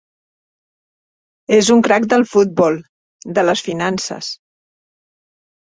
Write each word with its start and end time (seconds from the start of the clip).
És 1.57 1.69
un 1.75 1.83
crac 1.89 2.09
del 2.15 2.25
futbol, 2.33 2.81
de 3.37 3.47
les 3.47 3.65
finances. 3.71 4.33